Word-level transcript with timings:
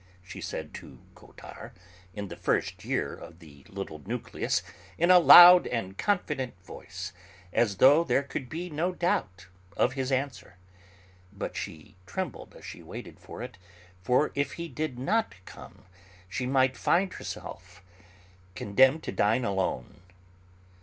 she 0.23 0.41
said 0.41 0.73
to 0.73 0.97
Cottard 1.13 1.73
in 2.15 2.29
the 2.29 2.35
first 2.35 2.83
year 2.83 3.13
of 3.13 3.37
the 3.37 3.63
little 3.69 3.99
'nucleus,' 3.99 4.63
in 4.97 5.11
a 5.11 5.19
loud 5.19 5.67
and 5.67 5.95
confident 5.95 6.55
voice, 6.65 7.13
as 7.53 7.77
though 7.77 8.03
there 8.03 8.23
could 8.23 8.49
be 8.49 8.67
no 8.67 8.93
doubt 8.95 9.45
of 9.77 9.93
his 9.93 10.11
answer. 10.11 10.55
But 11.31 11.55
she 11.55 11.97
trembled 12.07 12.55
as 12.55 12.65
she 12.65 12.81
waited 12.81 13.19
for 13.19 13.43
it, 13.43 13.59
for 14.01 14.31
if 14.33 14.53
he 14.53 14.67
did 14.67 14.97
not 14.97 15.35
come 15.45 15.85
she 16.27 16.47
might 16.47 16.75
find 16.75 17.13
herself 17.13 17.83
condemned 18.55 19.03
to 19.03 19.11
dine 19.11 19.45
alone. 19.45 20.01